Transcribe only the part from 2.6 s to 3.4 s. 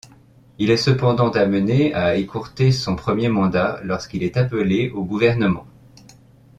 son premier